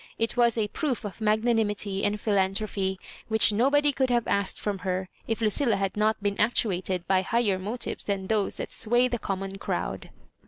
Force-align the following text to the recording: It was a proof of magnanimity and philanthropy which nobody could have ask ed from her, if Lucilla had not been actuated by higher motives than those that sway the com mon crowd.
It 0.17 0.35
was 0.35 0.57
a 0.57 0.67
proof 0.69 1.05
of 1.05 1.21
magnanimity 1.21 2.03
and 2.03 2.19
philanthropy 2.19 2.97
which 3.27 3.53
nobody 3.53 3.91
could 3.93 4.09
have 4.09 4.27
ask 4.27 4.57
ed 4.57 4.59
from 4.59 4.79
her, 4.79 5.09
if 5.27 5.41
Lucilla 5.41 5.75
had 5.75 5.95
not 5.95 6.23
been 6.23 6.41
actuated 6.41 7.07
by 7.07 7.21
higher 7.21 7.59
motives 7.59 8.05
than 8.05 8.25
those 8.25 8.55
that 8.55 8.71
sway 8.73 9.07
the 9.07 9.19
com 9.19 9.41
mon 9.41 9.51
crowd. 9.59 10.09